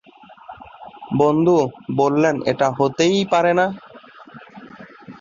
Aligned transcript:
বন্ধু 1.17 1.57
বললেন 1.95 2.35
এটা 2.51 2.67
হতেই 2.77 3.17
পারেনা। 3.31 3.65